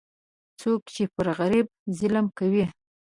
څوک 0.59 0.81
چې 0.95 1.03
پر 1.15 1.27
غریب 1.39 1.67
ظلم 1.97 2.25
کوي، 2.37 2.65